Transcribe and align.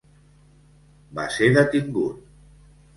Va 1.19 1.27
ser 1.37 1.53
detingut. 1.61 2.29